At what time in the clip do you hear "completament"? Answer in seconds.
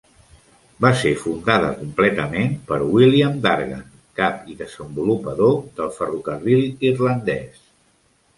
1.81-2.55